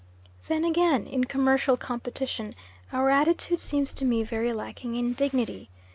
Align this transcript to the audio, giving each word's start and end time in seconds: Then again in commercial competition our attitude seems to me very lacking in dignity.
Then 0.47 0.65
again 0.65 1.05
in 1.05 1.25
commercial 1.25 1.77
competition 1.77 2.55
our 2.91 3.11
attitude 3.11 3.59
seems 3.59 3.93
to 3.93 4.03
me 4.03 4.23
very 4.23 4.51
lacking 4.51 4.95
in 4.95 5.13
dignity. 5.13 5.69